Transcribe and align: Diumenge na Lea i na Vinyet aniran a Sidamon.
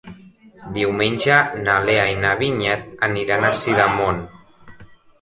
Diumenge 0.77 1.37
na 1.69 1.77
Lea 1.89 2.07
i 2.15 2.17
na 2.25 2.33
Vinyet 2.41 2.91
aniran 3.11 3.49
a 3.53 3.57
Sidamon. 3.63 4.29